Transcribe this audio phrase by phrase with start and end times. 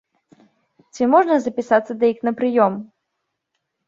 [0.95, 2.73] Ці можна запісацца да іх на прыём?